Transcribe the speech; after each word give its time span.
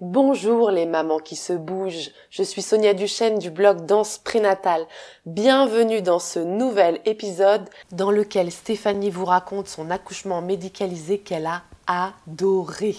Bonjour 0.00 0.70
les 0.70 0.86
mamans 0.86 1.18
qui 1.18 1.34
se 1.34 1.52
bougent, 1.52 2.12
je 2.30 2.44
suis 2.44 2.62
Sonia 2.62 2.94
Duchesne 2.94 3.40
du 3.40 3.50
blog 3.50 3.84
Danse 3.84 4.18
Prénatale. 4.18 4.86
Bienvenue 5.26 6.02
dans 6.02 6.20
ce 6.20 6.38
nouvel 6.38 7.00
épisode 7.04 7.68
dans 7.90 8.12
lequel 8.12 8.52
Stéphanie 8.52 9.10
vous 9.10 9.24
raconte 9.24 9.66
son 9.66 9.90
accouchement 9.90 10.40
médicalisé 10.40 11.18
qu'elle 11.18 11.46
a 11.46 11.62
adoré. 11.88 12.94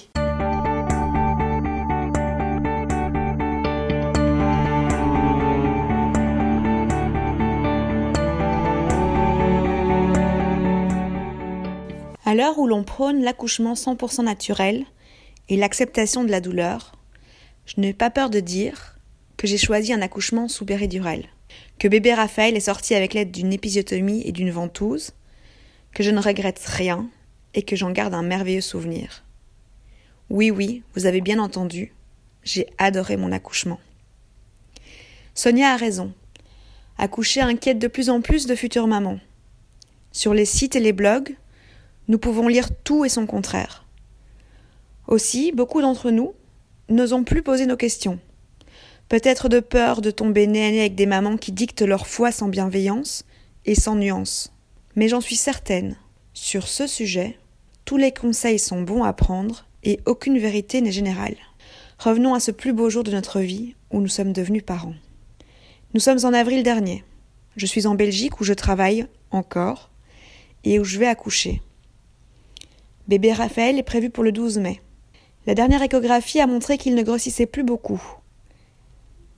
À 12.26 12.36
l'heure 12.36 12.60
où 12.60 12.68
l'on 12.68 12.84
prône 12.84 13.24
l'accouchement 13.24 13.76
100% 13.76 14.24
naturel, 14.26 14.86
et 15.50 15.58
l'acceptation 15.58 16.24
de 16.24 16.32
la 16.32 16.42
douleur, 16.42 16.94
je 17.66 17.82
n'ai 17.82 17.94
pas 17.94 18.10
peur 18.10 18.30
de 18.30 18.40
dire 18.40 18.98
que 19.36 19.48
j'ai 19.48 19.58
choisi 19.58 19.92
un 19.92 20.02
accouchement 20.02 20.48
sous 20.48 20.66
péridurale, 20.66 21.26
que 21.80 21.88
bébé 21.88 22.14
Raphaël 22.14 22.56
est 22.56 22.62
sorti 22.62 22.94
avec 22.94 23.14
l'aide 23.14 23.32
d'une 23.32 23.52
épisiotomie 23.52 24.22
et 24.26 24.32
d'une 24.32 24.52
ventouse, 24.52 25.12
que 25.94 26.04
je 26.04 26.12
ne 26.12 26.22
regrette 26.22 26.64
rien 26.66 27.10
et 27.56 27.64
que 27.64 27.76
j'en 27.76 27.92
garde 27.92 28.14
un 28.14 28.22
merveilleux 28.22 28.62
souvenir. 28.62 29.24
Oui, 30.30 30.52
oui, 30.52 30.84
vous 30.94 31.08
avez 31.08 31.22
bien 31.22 31.40
entendu, 31.40 31.94
j'ai 32.44 32.68
adoré 32.78 33.18
mon 33.18 33.32
accouchement. 33.32 33.80
Sonia 35.34 35.74
a 35.74 35.78
raison. 35.78 36.14
Accoucher 37.00 37.42
inquiète 37.42 37.80
de 37.80 37.88
plus 37.88 38.10
en 38.10 38.22
plus 38.22 38.46
de 38.46 38.56
futures 38.56 38.88
mamans. 38.88 39.20
Sur 40.12 40.34
les 40.34 40.46
sites 40.46 40.76
et 40.76 40.80
les 40.80 40.94
blogs, 40.94 41.36
nous 42.08 42.20
pouvons 42.20 42.48
lire 42.48 42.70
tout 42.84 43.06
et 43.06 43.10
son 43.10 43.26
contraire. 43.26 43.86
Aussi, 45.10 45.52
beaucoup 45.52 45.82
d'entre 45.82 46.12
nous 46.12 46.34
n'osons 46.88 47.24
plus 47.24 47.42
poser 47.42 47.66
nos 47.66 47.76
questions. 47.76 48.20
Peut-être 49.10 49.50
de 49.50 49.60
peur 49.60 50.02
de 50.02 50.12
tomber 50.12 50.46
nez 50.46 50.68
à 50.68 50.70
nez 50.70 50.80
avec 50.82 50.94
des 50.94 51.08
mamans 51.08 51.36
qui 51.36 51.52
dictent 51.52 51.82
leur 51.82 52.06
foi 52.06 52.32
sans 52.32 52.48
bienveillance 52.48 53.26
et 53.66 53.74
sans 53.74 53.96
nuance. 53.96 54.54
Mais 54.96 55.08
j'en 55.08 55.20
suis 55.20 55.36
certaine, 55.36 55.98
sur 56.36 56.68
ce 56.68 56.86
sujet, 56.86 57.40
tous 57.86 57.98
les 57.98 58.12
conseils 58.12 58.60
sont 58.60 58.84
bons 58.84 59.04
à 59.04 59.12
prendre 59.14 59.66
et 59.84 60.00
aucune 60.06 60.38
vérité 60.38 60.80
n'est 60.80 60.92
générale. 60.92 61.38
Revenons 61.98 62.36
à 62.36 62.40
ce 62.40 62.52
plus 62.52 62.74
beau 62.74 62.92
jour 62.92 63.04
de 63.04 63.12
notre 63.12 63.40
vie 63.40 63.74
où 63.90 64.02
nous 64.02 64.08
sommes 64.08 64.32
devenus 64.32 64.64
parents. 64.64 64.96
Nous 65.96 66.02
sommes 66.02 66.24
en 66.24 66.34
avril 66.34 66.62
dernier. 66.62 67.04
Je 67.56 67.66
suis 67.66 67.88
en 67.88 67.96
Belgique 67.96 68.42
où 68.42 68.44
je 68.44 68.54
travaille 68.54 69.08
encore 69.32 69.90
et 70.64 70.78
où 70.78 70.84
je 70.84 71.00
vais 71.00 71.08
accoucher. 71.08 71.64
Bébé 73.08 73.34
Raphaël 73.34 73.80
est 73.80 73.84
prévu 73.84 74.12
pour 74.12 74.24
le 74.24 74.32
12 74.32 74.60
mai. 74.60 74.82
La 75.50 75.56
dernière 75.56 75.82
échographie 75.82 76.40
a 76.40 76.46
montré 76.46 76.78
qu'il 76.78 76.94
ne 76.94 77.02
grossissait 77.02 77.48
plus 77.48 77.64
beaucoup. 77.64 78.00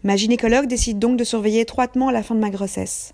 Ma 0.03 0.17
gynécologue 0.17 0.67
décide 0.67 0.99
donc 0.99 1.15
de 1.15 1.23
surveiller 1.23 1.61
étroitement 1.61 2.11
la 2.11 2.21
fin 2.21 2.35
de 2.35 2.41
ma 2.41 2.49
grossesse. 2.49 3.13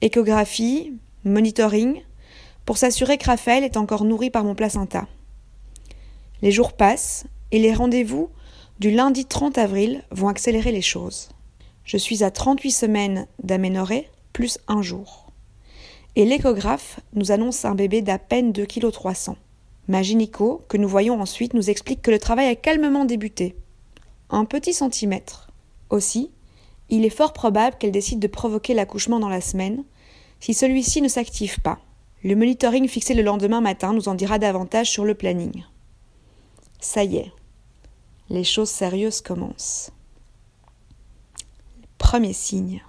Échographie, 0.00 0.94
monitoring, 1.22 2.02
pour 2.64 2.76
s'assurer 2.76 3.18
que 3.18 3.26
Raphaël 3.26 3.62
est 3.62 3.76
encore 3.76 4.02
nourri 4.02 4.30
par 4.30 4.42
mon 4.42 4.56
placenta. 4.56 5.06
Les 6.42 6.50
jours 6.50 6.72
passent 6.72 7.26
et 7.52 7.60
les 7.60 7.72
rendez-vous 7.72 8.30
du 8.80 8.90
lundi 8.90 9.24
30 9.24 9.56
avril 9.56 10.02
vont 10.10 10.26
accélérer 10.26 10.72
les 10.72 10.82
choses. 10.82 11.28
Je 11.84 11.98
suis 11.98 12.24
à 12.24 12.32
38 12.32 12.72
semaines 12.72 13.26
d'aménorrhée 13.44 14.10
plus 14.32 14.58
un 14.66 14.82
jour. 14.82 15.28
Et 16.16 16.24
l'échographe 16.24 16.98
nous 17.12 17.30
annonce 17.30 17.64
un 17.64 17.76
bébé 17.76 18.02
d'à 18.02 18.18
peine 18.18 18.50
2,3 18.50 19.34
kg. 19.34 19.36
Ma 19.88 20.02
gynéco, 20.02 20.64
que 20.68 20.76
nous 20.76 20.88
voyons 20.88 21.20
ensuite, 21.20 21.54
nous 21.54 21.70
explique 21.70 22.02
que 22.02 22.10
le 22.10 22.18
travail 22.18 22.48
a 22.48 22.56
calmement 22.56 23.04
débuté. 23.04 23.56
Un 24.30 24.44
petit 24.44 24.72
centimètre. 24.72 25.50
Aussi, 25.90 26.30
il 26.88 27.04
est 27.04 27.10
fort 27.10 27.32
probable 27.32 27.76
qu'elle 27.78 27.92
décide 27.92 28.18
de 28.18 28.26
provoquer 28.26 28.74
l'accouchement 28.74 29.20
dans 29.20 29.28
la 29.28 29.40
semaine, 29.40 29.84
si 30.40 30.54
celui-ci 30.54 31.02
ne 31.02 31.08
s'active 31.08 31.60
pas. 31.60 31.78
Le 32.24 32.34
monitoring 32.34 32.88
fixé 32.88 33.14
le 33.14 33.22
lendemain 33.22 33.60
matin 33.60 33.92
nous 33.92 34.08
en 34.08 34.14
dira 34.14 34.38
davantage 34.38 34.90
sur 34.90 35.04
le 35.04 35.14
planning. 35.14 35.64
Ça 36.80 37.04
y 37.04 37.16
est, 37.16 37.32
les 38.28 38.44
choses 38.44 38.70
sérieuses 38.70 39.20
commencent. 39.20 39.90
Premier 41.98 42.32
signe. 42.32 42.82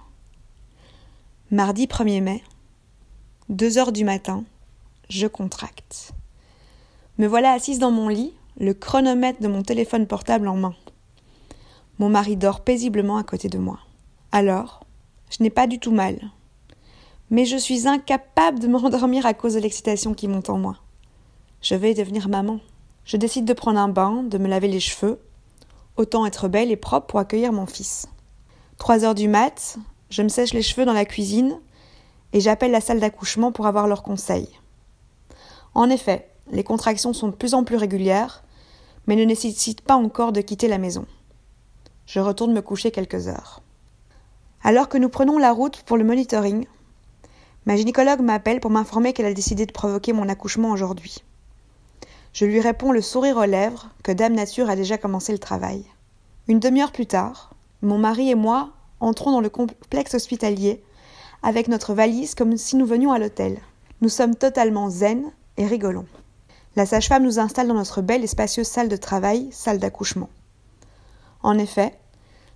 Mardi 1.50 1.86
1er 1.86 2.20
mai, 2.20 2.42
2 3.48 3.78
heures 3.78 3.92
du 3.92 4.04
matin, 4.04 4.44
je 5.08 5.26
contracte. 5.26 6.12
Me 7.18 7.26
voilà 7.26 7.50
assise 7.50 7.80
dans 7.80 7.90
mon 7.90 8.06
lit, 8.06 8.32
le 8.60 8.74
chronomètre 8.74 9.42
de 9.42 9.48
mon 9.48 9.62
téléphone 9.62 10.06
portable 10.06 10.46
en 10.46 10.56
main. 10.56 10.74
Mon 11.98 12.08
mari 12.08 12.36
dort 12.36 12.60
paisiblement 12.60 13.16
à 13.16 13.24
côté 13.24 13.48
de 13.48 13.58
moi. 13.58 13.80
Alors, 14.30 14.84
je 15.28 15.42
n'ai 15.42 15.50
pas 15.50 15.66
du 15.66 15.80
tout 15.80 15.90
mal. 15.90 16.30
Mais 17.30 17.44
je 17.44 17.56
suis 17.56 17.88
incapable 17.88 18.60
de 18.60 18.68
me 18.68 18.76
rendormir 18.76 19.26
à 19.26 19.34
cause 19.34 19.54
de 19.54 19.60
l'excitation 19.60 20.14
qui 20.14 20.28
monte 20.28 20.48
en 20.48 20.58
moi. 20.58 20.76
Je 21.60 21.74
vais 21.74 21.92
devenir 21.92 22.28
maman. 22.28 22.60
Je 23.04 23.16
décide 23.16 23.46
de 23.46 23.52
prendre 23.52 23.80
un 23.80 23.88
bain, 23.88 24.22
de 24.22 24.38
me 24.38 24.46
laver 24.46 24.68
les 24.68 24.78
cheveux. 24.78 25.18
Autant 25.96 26.24
être 26.24 26.46
belle 26.46 26.70
et 26.70 26.76
propre 26.76 27.08
pour 27.08 27.18
accueillir 27.18 27.52
mon 27.52 27.66
fils. 27.66 28.06
Trois 28.76 29.04
heures 29.04 29.16
du 29.16 29.26
mat, 29.26 29.76
je 30.08 30.22
me 30.22 30.28
sèche 30.28 30.54
les 30.54 30.62
cheveux 30.62 30.84
dans 30.84 30.92
la 30.92 31.04
cuisine 31.04 31.58
et 32.32 32.38
j'appelle 32.38 32.70
la 32.70 32.80
salle 32.80 33.00
d'accouchement 33.00 33.50
pour 33.50 33.66
avoir 33.66 33.88
leurs 33.88 34.04
conseils. 34.04 34.48
En 35.74 35.90
effet, 35.90 36.27
les 36.50 36.64
contractions 36.64 37.12
sont 37.12 37.28
de 37.28 37.34
plus 37.34 37.54
en 37.54 37.64
plus 37.64 37.76
régulières, 37.76 38.42
mais 39.06 39.16
ne 39.16 39.24
nécessitent 39.24 39.80
pas 39.80 39.96
encore 39.96 40.32
de 40.32 40.40
quitter 40.40 40.68
la 40.68 40.78
maison. 40.78 41.06
Je 42.06 42.20
retourne 42.20 42.52
me 42.52 42.62
coucher 42.62 42.90
quelques 42.90 43.28
heures. 43.28 43.62
Alors 44.62 44.88
que 44.88 44.98
nous 44.98 45.08
prenons 45.08 45.38
la 45.38 45.52
route 45.52 45.82
pour 45.82 45.96
le 45.96 46.04
monitoring, 46.04 46.66
ma 47.66 47.76
gynécologue 47.76 48.20
m'appelle 48.20 48.60
pour 48.60 48.70
m'informer 48.70 49.12
qu'elle 49.12 49.26
a 49.26 49.34
décidé 49.34 49.66
de 49.66 49.72
provoquer 49.72 50.12
mon 50.12 50.28
accouchement 50.28 50.70
aujourd'hui. 50.70 51.22
Je 52.32 52.44
lui 52.44 52.60
réponds 52.60 52.92
le 52.92 53.02
sourire 53.02 53.36
aux 53.36 53.44
lèvres 53.44 53.90
que 54.02 54.12
Dame 54.12 54.34
Nature 54.34 54.70
a 54.70 54.76
déjà 54.76 54.98
commencé 54.98 55.32
le 55.32 55.38
travail. 55.38 55.84
Une 56.48 56.60
demi-heure 56.60 56.92
plus 56.92 57.06
tard, 57.06 57.54
mon 57.82 57.98
mari 57.98 58.30
et 58.30 58.34
moi 58.34 58.70
entrons 59.00 59.30
dans 59.30 59.40
le 59.40 59.50
complexe 59.50 60.14
hospitalier 60.14 60.82
avec 61.42 61.68
notre 61.68 61.94
valise 61.94 62.34
comme 62.34 62.56
si 62.56 62.76
nous 62.76 62.86
venions 62.86 63.12
à 63.12 63.18
l'hôtel. 63.18 63.58
Nous 64.00 64.08
sommes 64.08 64.34
totalement 64.34 64.90
zen 64.90 65.30
et 65.56 65.66
rigolons. 65.66 66.06
La 66.76 66.86
sage-femme 66.86 67.24
nous 67.24 67.38
installe 67.38 67.68
dans 67.68 67.74
notre 67.74 68.02
belle 68.02 68.24
et 68.24 68.28
spacieuse 68.28 68.68
salle 68.68 68.88
de 68.88 68.96
travail, 68.96 69.48
salle 69.50 69.78
d'accouchement. 69.78 70.28
En 71.42 71.58
effet, 71.58 71.98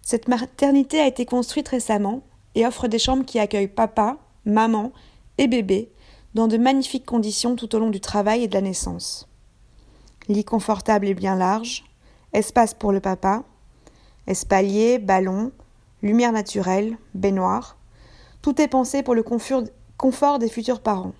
cette 0.03 0.29
maternité 0.29 1.01
a 1.01 1.07
été 1.07 1.27
construite 1.27 1.69
récemment 1.69 2.23
et 2.55 2.67
offre 2.67 2.89
des 2.89 2.99
chambres 2.99 3.25
qui 3.25 3.39
accueillent 3.39 3.69
papa, 3.69 4.19
maman 4.45 4.93
et 5.39 5.47
bébé 5.47 5.93
dans 6.35 6.49
de 6.49 6.57
magnifiques 6.57 7.07
conditions 7.07 7.57
tout 7.57 7.75
au 7.75 7.79
long 7.79 7.91
du 7.91 8.01
travail 8.01 8.45
et 8.45 8.49
de 8.49 8.55
la 8.55 8.63
naissance. 8.63 9.29
Lit 10.29 10.45
confortable 10.45 11.07
et 11.07 11.15
bien 11.15 11.37
large, 11.37 11.85
espace 12.33 12.75
pour 12.75 12.93
le 12.93 13.01
papa, 13.01 13.45
espalier, 14.27 14.99
ballon, 14.99 15.53
lumière 16.03 16.33
naturelle, 16.33 16.97
baignoire. 17.15 17.77
Tout 18.41 18.61
est 18.61 18.69
pensé 18.69 19.03
pour 19.03 19.15
le 19.15 19.23
confort 19.23 20.39
des 20.39 20.49
futurs 20.49 20.81
parents. 20.81 21.13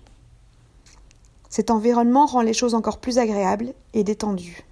Cet 1.53 1.69
environnement 1.69 2.25
rend 2.25 2.41
les 2.41 2.51
choses 2.51 2.73
encore 2.73 2.97
plus 2.97 3.19
agréables 3.19 3.75
et 3.93 4.03
détendues. 4.03 4.63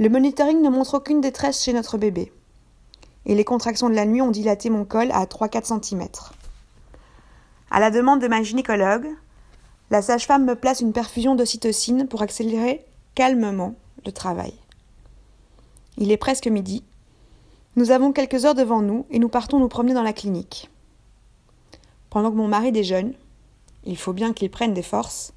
Le 0.00 0.08
monitoring 0.08 0.60
ne 0.60 0.68
montre 0.68 0.94
aucune 0.94 1.20
détresse 1.20 1.62
chez 1.62 1.72
notre 1.72 1.96
bébé. 1.96 2.32
Et 3.24 3.36
les 3.36 3.44
contractions 3.44 3.88
de 3.88 3.94
la 3.94 4.04
nuit 4.04 4.20
ont 4.20 4.32
dilaté 4.32 4.68
mon 4.68 4.84
col 4.84 5.12
à 5.12 5.26
3-4 5.26 5.80
cm. 5.80 6.08
À 7.70 7.78
la 7.78 7.92
demande 7.92 8.20
de 8.20 8.26
ma 8.26 8.42
gynécologue, 8.42 9.06
la 9.92 10.02
sage-femme 10.02 10.44
me 10.44 10.56
place 10.56 10.80
une 10.80 10.92
perfusion 10.92 11.36
d'ocytocine 11.36 12.08
pour 12.08 12.22
accélérer 12.22 12.84
calmement 13.14 13.76
le 14.04 14.10
travail. 14.10 14.54
Il 15.98 16.10
est 16.10 16.16
presque 16.16 16.48
midi. 16.48 16.82
Nous 17.76 17.92
avons 17.92 18.10
quelques 18.10 18.44
heures 18.44 18.56
devant 18.56 18.82
nous 18.82 19.06
et 19.10 19.20
nous 19.20 19.28
partons 19.28 19.60
nous 19.60 19.68
promener 19.68 19.94
dans 19.94 20.02
la 20.02 20.12
clinique. 20.12 20.68
Pendant 22.10 22.32
que 22.32 22.36
mon 22.36 22.48
mari 22.48 22.72
déjeune, 22.72 23.14
il 23.84 23.96
faut 23.96 24.12
bien 24.12 24.32
qu'il 24.32 24.50
prenne 24.50 24.74
des 24.74 24.82
forces, 24.82 25.32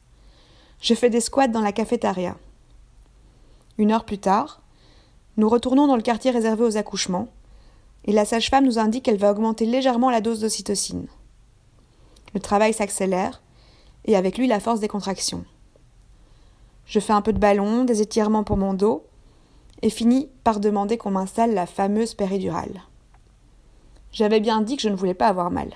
je 0.81 0.95
fais 0.95 1.11
des 1.11 1.21
squats 1.21 1.47
dans 1.47 1.61
la 1.61 1.71
cafétéria. 1.71 2.35
Une 3.77 3.91
heure 3.91 4.03
plus 4.03 4.17
tard, 4.17 4.61
nous 5.37 5.47
retournons 5.47 5.87
dans 5.87 5.95
le 5.95 6.01
quartier 6.01 6.31
réservé 6.31 6.63
aux 6.63 6.77
accouchements, 6.77 7.27
et 8.05 8.11
la 8.11 8.25
sage-femme 8.25 8.65
nous 8.65 8.79
indique 8.79 9.05
qu'elle 9.05 9.17
va 9.17 9.31
augmenter 9.31 9.65
légèrement 9.65 10.09
la 10.09 10.21
dose 10.21 10.41
d'ocytocine. 10.41 11.07
Le 12.33 12.39
travail 12.39 12.73
s'accélère, 12.73 13.41
et 14.05 14.15
avec 14.15 14.39
lui 14.39 14.47
la 14.47 14.59
force 14.59 14.79
des 14.79 14.87
contractions. 14.87 15.45
Je 16.87 16.99
fais 16.99 17.13
un 17.13 17.21
peu 17.21 17.31
de 17.31 17.39
ballon, 17.39 17.85
des 17.85 18.01
étirements 18.01 18.43
pour 18.43 18.57
mon 18.57 18.73
dos, 18.73 19.05
et 19.83 19.91
finis 19.91 20.29
par 20.43 20.59
demander 20.59 20.97
qu'on 20.97 21.11
m'installe 21.11 21.53
la 21.53 21.67
fameuse 21.67 22.15
péridurale. 22.15 22.81
J'avais 24.11 24.39
bien 24.39 24.61
dit 24.61 24.77
que 24.77 24.81
je 24.81 24.89
ne 24.89 24.95
voulais 24.95 25.13
pas 25.13 25.27
avoir 25.27 25.51
mal. 25.51 25.69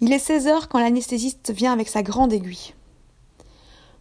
Il 0.00 0.12
est 0.12 0.18
16 0.20 0.46
heures 0.46 0.68
quand 0.68 0.78
l'anesthésiste 0.78 1.50
vient 1.50 1.72
avec 1.72 1.88
sa 1.88 2.02
grande 2.02 2.32
aiguille. 2.32 2.75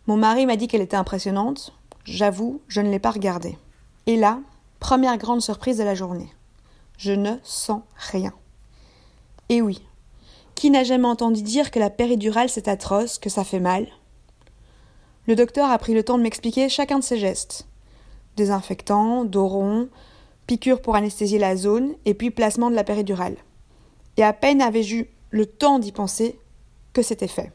Mon 0.07 0.17
mari 0.17 0.45
m'a 0.45 0.55
dit 0.55 0.67
qu'elle 0.67 0.81
était 0.81 0.97
impressionnante. 0.97 1.73
J'avoue, 2.03 2.61
je 2.67 2.81
ne 2.81 2.89
l'ai 2.89 2.99
pas 2.99 3.11
regardée. 3.11 3.57
Et 4.05 4.17
là, 4.17 4.39
Première 4.79 5.17
grande 5.17 5.41
surprise 5.41 5.79
de 5.79 5.83
la 5.83 5.95
journée. 5.95 6.29
Je 6.99 7.11
ne 7.11 7.37
sens 7.41 7.81
rien. 7.95 8.33
Et 9.49 9.63
oui, 9.63 9.81
qui 10.53 10.69
n'a 10.69 10.83
jamais 10.83 11.07
entendu 11.07 11.41
dire 11.41 11.71
que 11.71 11.79
la 11.79 11.89
péridurale 11.89 12.49
c'est 12.49 12.67
atroce, 12.67 13.17
que 13.17 13.31
ça 13.31 13.43
fait 13.43 13.59
mal? 13.59 13.87
Le 15.25 15.35
docteur 15.35 15.71
a 15.71 15.77
pris 15.79 15.95
le 15.95 16.03
temps 16.03 16.19
de 16.19 16.23
m'expliquer 16.23 16.69
chacun 16.69 16.99
de 16.99 17.03
ses 17.03 17.17
gestes. 17.17 17.67
Désinfectant, 18.35 19.25
dos 19.25 19.47
rond, 19.47 19.89
piqûre 20.45 20.81
pour 20.81 20.95
anesthésier 20.95 21.39
la 21.39 21.55
zone, 21.55 21.95
et 22.05 22.13
puis 22.13 22.29
placement 22.29 22.69
de 22.69 22.75
la 22.75 22.83
péridurale. 22.83 23.37
Et 24.17 24.23
à 24.23 24.33
peine 24.33 24.61
avais-je 24.61 24.97
eu 24.97 25.09
le 25.31 25.47
temps 25.47 25.79
d'y 25.79 25.91
penser 25.91 26.39
que 26.93 27.01
c'était 27.01 27.27
fait. 27.27 27.51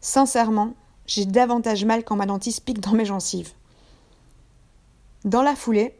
Sincèrement, 0.00 0.74
j'ai 1.06 1.24
davantage 1.24 1.84
mal 1.84 2.04
quand 2.04 2.16
ma 2.16 2.26
dentiste 2.26 2.64
pique 2.64 2.80
dans 2.80 2.92
mes 2.92 3.04
gencives. 3.04 3.52
Dans 5.24 5.42
la 5.42 5.56
foulée, 5.56 5.94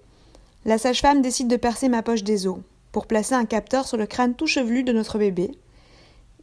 la 0.64 0.79
sage-femme 0.79 1.23
décide 1.23 1.49
de 1.49 1.56
percer 1.56 1.88
ma 1.88 2.03
poche 2.03 2.25
des 2.25 2.47
os 2.47 2.58
pour 2.93 3.06
placer 3.06 3.35
un 3.35 3.44
capteur 3.44 3.87
sur 3.87 3.97
le 3.97 4.06
crâne 4.06 4.35
tout 4.35 4.47
chevelu 4.47 4.82
de 4.82 4.93
notre 4.93 5.19
bébé 5.19 5.50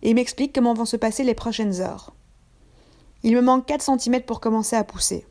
et 0.02 0.14
m'explique 0.14 0.54
comment 0.54 0.74
vont 0.74 0.86
se 0.86 0.98
passer 0.98 1.24
les 1.24 1.34
prochaines 1.34 1.82
heures. 1.82 2.14
Il 3.24 3.36
me 3.36 3.42
manque 3.42 3.66
4 3.66 4.00
cm 4.00 4.22
pour 4.22 4.42
commencer 4.42 4.76
à 4.76 4.84
pousser. 4.84 5.26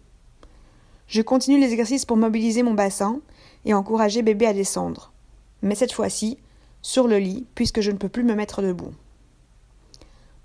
Je 1.06 1.20
continue 1.20 1.60
les 1.60 1.72
exercices 1.72 2.06
pour 2.06 2.16
mobiliser 2.16 2.62
mon 2.62 2.74
bassin 2.74 3.20
et 3.64 3.74
encourager 3.74 4.22
bébé 4.22 4.46
à 4.46 4.54
descendre. 4.54 5.12
Mais 5.60 5.74
cette 5.74 5.92
fois-ci, 5.92 6.38
sur 6.80 7.06
le 7.06 7.18
lit, 7.18 7.46
puisque 7.54 7.80
je 7.80 7.90
ne 7.90 7.98
peux 7.98 8.08
plus 8.08 8.24
me 8.24 8.34
mettre 8.34 8.62
debout. 8.62 8.92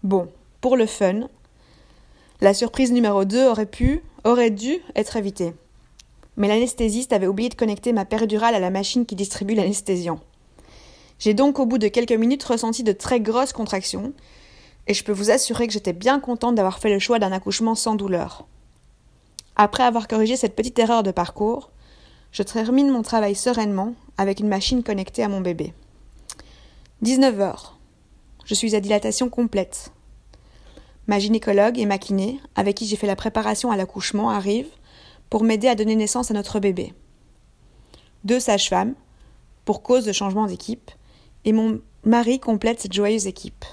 Bon, 0.04 0.30
pour 0.62 0.78
le 0.78 0.86
fun, 0.86 1.30
la 2.40 2.54
surprise 2.54 2.92
numéro 2.92 3.26
2 3.26 3.48
aurait 3.48 3.66
pu, 3.66 4.04
aurait 4.24 4.52
dû 4.52 4.78
être 4.96 5.18
évitée. 5.18 5.54
Mais 6.36 6.48
l'anesthésiste 6.48 7.14
avait 7.14 7.28
oublié 7.28 7.50
de 7.50 7.56
connecter 7.56 7.94
ma 7.94 8.06
péridurale 8.06 8.54
à 8.54 8.60
la 8.60 8.70
machine 8.70 9.06
qui 9.06 9.16
distribue 9.16 9.56
l'anesthésiant. 9.56 10.20
J'ai 11.20 11.34
donc 11.34 11.58
au 11.58 11.66
bout 11.66 11.80
de 11.80 11.88
quelques 11.88 12.12
minutes 12.12 12.44
ressenti 12.44 12.84
de 12.84 12.92
très 12.92 13.20
grosses 13.20 13.54
contractions, 13.54 14.14
et 14.86 14.94
je 14.94 15.04
peux 15.04 15.12
vous 15.12 15.32
assurer 15.32 15.66
que 15.66 15.74
j'étais 15.74 15.94
bien 15.94 16.20
contente 16.20 16.56
d'avoir 16.56 16.78
fait 16.78 16.92
le 16.92 17.00
choix 17.00 17.18
d'un 17.18 17.32
accouchement 17.32 17.74
sans 17.74 17.96
douleur. 17.96 18.46
Après 19.56 19.84
avoir 19.84 20.08
corrigé 20.08 20.36
cette 20.36 20.56
petite 20.56 20.78
erreur 20.78 21.02
de 21.02 21.12
parcours, 21.12 21.72
je 22.32 22.44
termine 22.44 22.92
mon 22.92 23.02
travail 23.02 23.34
sereinement 23.34 23.96
avec 24.18 24.40
une 24.40 24.48
machine 24.48 24.84
connectée 24.84 25.24
à 25.24 25.30
mon 25.30 25.42
bébé. 25.42 25.74
19 27.02 27.40
heures. 27.42 27.80
Je 28.46 28.54
suis 28.54 28.76
à 28.76 28.80
dilatation 28.80 29.30
complète. 29.30 29.92
Ma 31.08 31.20
gynécologue 31.20 31.80
et 31.80 31.86
ma 31.86 31.98
kiné, 31.98 32.40
avec 32.56 32.76
qui 32.76 32.86
j'ai 32.86 32.98
fait 32.98 33.08
la 33.08 33.16
préparation 33.16 33.72
à 33.72 33.78
l'accouchement, 33.78 34.30
arrivent 34.30 34.72
pour 35.30 35.44
m'aider 35.44 35.68
à 35.68 35.76
donner 35.76 35.96
naissance 35.96 36.32
à 36.32 36.34
notre 36.34 36.60
bébé. 36.60 36.94
Deux 38.26 38.40
sages-femmes, 38.40 38.94
pour 39.64 39.84
cause 39.84 40.06
de 40.06 40.12
changement 40.12 40.48
d'équipe, 40.48 40.92
et 41.46 41.54
mon 41.54 41.80
mari 42.04 42.40
complète 42.40 42.82
cette 42.82 42.94
joyeuse 42.94 43.28
équipe. 43.28 43.66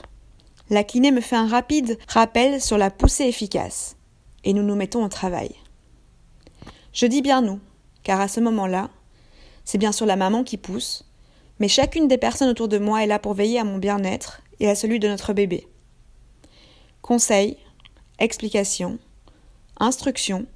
La 0.71 0.85
kiné 0.85 1.11
me 1.11 1.21
fait 1.21 1.37
un 1.37 1.49
rapide 1.49 1.99
rappel 2.09 2.61
sur 2.61 2.79
la 2.79 2.91
poussée 2.91 3.25
efficace, 3.25 3.97
et 4.45 4.53
nous 4.53 4.63
nous 4.63 4.77
mettons 4.77 5.05
au 5.05 5.09
travail. 5.09 5.51
Je 6.93 7.07
dis 7.07 7.23
bien 7.23 7.43
nous, 7.43 7.59
car 8.05 8.21
à 8.21 8.29
ce 8.29 8.41
moment-là, 8.41 8.91
c'est 9.65 9.79
bien 9.79 9.93
sûr 9.93 10.07
la 10.07 10.17
maman 10.17 10.45
qui 10.45 10.57
pousse, 10.57 11.05
mais 11.59 11.69
chacune 11.69 12.07
des 12.07 12.19
personnes 12.19 12.51
autour 12.51 12.69
de 12.69 12.79
moi 12.79 13.03
est 13.03 13.09
là 13.09 13.19
pour 13.19 13.35
veiller 13.35 13.59
à 13.59 13.65
mon 13.65 13.79
bien-être 13.79 14.41
et 14.61 14.69
à 14.69 14.75
celui 14.75 15.01
de 15.01 15.09
notre 15.09 15.33
bébé. 15.33 15.67
Conseils, 17.05 17.59
explications, 18.19 18.99
instructions, 19.79 20.47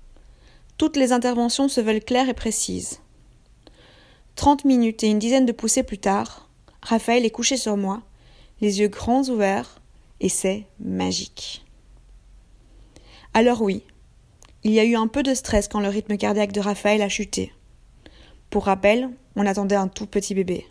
toutes 0.79 0.97
les 0.97 1.13
interventions 1.13 1.69
se 1.69 1.83
veulent 1.83 2.03
claires 2.03 2.31
et 2.31 2.35
précises. 2.35 3.01
Trente 4.35 4.65
minutes 4.65 5.05
et 5.05 5.09
une 5.09 5.19
dizaine 5.19 5.45
de 5.45 5.53
poussées 5.53 5.83
plus 5.83 5.99
tard, 5.99 6.49
Raphaël 6.81 7.27
est 7.27 7.31
couché 7.31 7.59
sur 7.59 7.77
moi, 7.77 8.01
les 8.63 8.81
yeux 8.81 8.89
grands 8.89 9.29
ouverts, 9.29 9.83
et 10.21 10.31
c'est 10.31 10.65
magique. 10.81 11.67
Alors 13.35 13.61
oui, 13.61 13.83
il 14.65 14.73
y 14.73 14.81
a 14.81 14.87
eu 14.87 14.97
un 14.97 15.07
peu 15.07 15.23
de 15.23 15.35
stress 15.35 15.69
quand 15.69 15.81
le 15.81 15.89
rythme 15.89 16.17
cardiaque 16.17 16.53
de 16.53 16.61
Raphaël 16.61 17.03
a 17.03 17.11
chuté. 17.11 17.53
Pour 18.49 18.65
rappel, 18.65 19.11
on 19.37 19.45
attendait 19.45 19.77
un 19.77 19.89
tout 19.89 20.07
petit 20.07 20.33
bébé. 20.33 20.67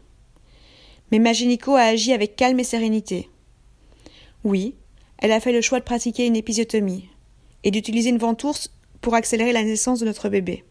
Mais 1.11 1.19
ma 1.19 1.33
gynéco 1.33 1.75
a 1.75 1.81
agi 1.81 2.13
avec 2.13 2.35
calme 2.35 2.59
et 2.59 2.63
sérénité. 2.63 3.29
Oui, 4.43 4.73
elle 5.19 5.31
a 5.31 5.39
fait 5.39 5.51
le 5.51 5.61
choix 5.61 5.79
de 5.79 5.85
pratiquer 5.85 6.25
une 6.25 6.35
épisiotomie 6.35 7.09
et 7.63 7.71
d'utiliser 7.71 8.09
une 8.09 8.17
ventouse 8.17 8.71
pour 9.01 9.15
accélérer 9.15 9.53
la 9.53 9.63
naissance 9.63 9.99
de 9.99 10.05
notre 10.05 10.29
bébé 10.29 10.63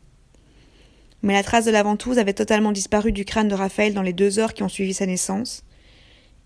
mais 1.27 1.33
la 1.33 1.43
trace 1.43 1.65
de 1.65 1.71
la 1.73 1.83
ventouse 1.83 2.19
avait 2.19 2.33
totalement 2.33 2.71
disparu 2.71 3.11
du 3.11 3.25
crâne 3.25 3.49
de 3.49 3.55
Raphaël 3.55 3.95
dans 3.95 4.03
les 4.03 4.13
deux 4.13 4.39
heures 4.39 4.55
qui 4.55 4.63
ont 4.63 4.69
suivi 4.69 4.95
sa 4.95 5.07
naissance, 5.07 5.65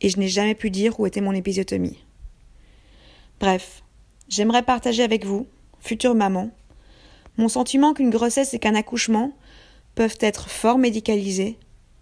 et 0.01 0.09
je 0.09 0.19
n'ai 0.19 0.29
jamais 0.29 0.55
pu 0.55 0.71
dire 0.71 0.99
où 0.99 1.07
était 1.07 1.21
mon 1.21 1.33
épisiotomie. 1.33 1.99
Bref, 3.41 3.83
j'aimerais 4.29 4.63
partager 4.63 5.03
avec 5.03 5.27
vous, 5.27 5.47
future 5.81 6.15
maman, 6.15 6.51
mon 7.37 7.49
sentiment 7.49 7.93
qu'une 7.93 8.09
grossesse 8.09 8.55
et 8.55 8.59
qu'un 8.59 8.75
accouchement 8.75 9.33
peuvent 9.95 10.19
être 10.21 10.49
fort 10.49 10.79
médicalisés, 10.79 11.59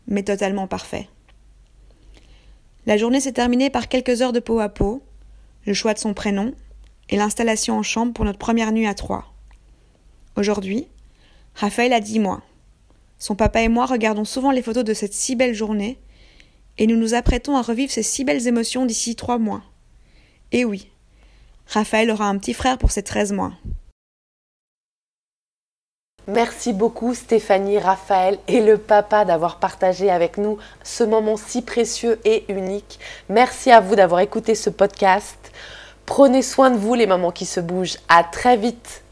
mais 0.07 0.23
totalement 0.23 0.69
parfaits. 0.69 1.07
La 2.87 2.97
journée 2.97 3.21
s'est 3.21 3.33
terminée 3.33 3.71
par 3.71 3.89
quelques 3.89 4.23
heures 4.23 4.33
de 4.33 4.41
peau 4.41 4.61
à 4.61 4.69
peau, 4.69 5.03
le 5.67 5.75
choix 5.75 5.95
de 5.95 5.99
son 5.99 6.15
prénom 6.15 6.55
et 7.09 7.17
l'installation 7.17 7.77
en 7.77 7.83
chambre 7.83 8.13
pour 8.13 8.25
notre 8.25 8.39
première 8.39 8.73
nuit 8.73 8.87
à 8.87 8.95
trois. 8.95 9.33
Aujourd'hui, 10.37 10.87
Raphaël 11.55 11.93
a 11.93 12.01
dix 12.01 12.19
mois. 12.19 12.43
Son 13.19 13.35
papa 13.35 13.63
et 13.63 13.69
moi 13.69 13.87
regardons 13.87 14.25
souvent 14.25 14.51
les 14.51 14.63
photos 14.63 14.85
de 14.85 14.95
cette 14.95 15.15
si 15.15 15.35
belle 15.35 15.55
journée, 15.55 15.99
et 16.79 16.87
nous 16.87 16.97
nous 16.97 17.15
apprêtons 17.15 17.57
à 17.57 17.63
revivre 17.63 17.91
ces 17.91 18.05
si 18.05 18.25
belles 18.25 18.47
émotions 18.47 18.87
d'ici 18.87 19.17
trois 19.17 19.39
mois. 19.39 19.63
Et 20.53 20.65
oui, 20.65 20.89
Raphaël 21.67 22.11
aura 22.11 22.29
un 22.29 22.39
petit 22.39 22.55
frère 22.55 22.79
pour 22.79 22.93
ses 22.93 23.03
treize 23.03 23.33
mois. 23.33 23.53
Merci 26.29 26.75
beaucoup 26.75 27.15
Stéphanie, 27.15 27.79
Raphaël 27.79 28.39
et 28.49 28.61
le 28.61 28.77
papa 28.77 29.25
d'avoir 29.25 29.57
partagé 29.57 30.11
avec 30.11 30.37
nous 30.37 30.59
ce 30.83 31.03
moment 31.03 31.39
si 31.39 31.63
précieux 31.63 32.21
et 32.27 32.45
unique. 32.53 33.01
Merci 33.31 33.71
à 33.71 33.81
vous 33.81 33.97
d'avoir 33.97 34.21
écouté 34.21 34.55
ce 34.55 34.69
podcast. 34.69 35.39
Prenez 36.05 36.43
soin 36.43 36.71
de 36.71 36.77
vous 36.77 36.93
les 36.93 37.07
mamans 37.07 37.33
qui 37.33 37.47
se 37.47 37.61
bougent. 37.61 37.97
À 38.11 38.25
très 38.25 38.59
vite. 38.59 39.03